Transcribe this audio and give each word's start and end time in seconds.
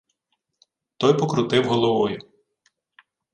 Той 0.97 1.17
покрутив 1.17 1.67
головою. 1.67 2.17